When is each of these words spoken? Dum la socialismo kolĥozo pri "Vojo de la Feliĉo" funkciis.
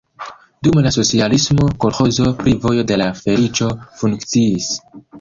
Dum 0.67 0.79
la 0.85 0.91
socialismo 0.95 1.69
kolĥozo 1.85 2.33
pri 2.41 2.57
"Vojo 2.67 2.89
de 2.95 3.01
la 3.05 3.13
Feliĉo" 3.23 3.73
funkciis. 4.03 4.77